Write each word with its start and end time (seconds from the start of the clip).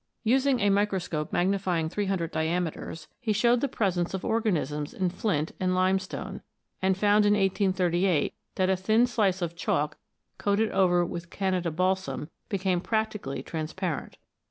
Using 0.23 0.61
a 0.61 0.71
microscope 0.71 1.31
magnifying 1.31 1.87
300 1.87 2.31
dia 2.31 2.59
meters, 2.59 3.07
he 3.19 3.31
showed 3.33 3.61
the 3.61 3.67
presence 3.67 4.15
of 4.15 4.25
organisms 4.25 4.95
in 4.95 5.11
flint 5.11 5.51
and 5.59 5.75
limestone, 5.75 6.41
and 6.81 6.97
found 6.97 7.23
in 7.23 7.33
1838 7.33 8.33
that 8.55 8.67
a 8.67 8.75
thin 8.75 9.05
slice 9.05 9.43
of 9.43 9.55
chalk 9.55 9.99
coated 10.39 10.71
over 10.71 11.05
with 11.05 11.29
Canada 11.29 11.69
balsam 11.69 12.31
became 12.49 12.81
practically 12.81 13.43
transparent. 13.43 14.17